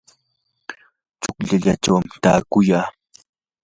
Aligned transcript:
chuklallachaw 1.21 2.01
taakuyan. 2.23 2.87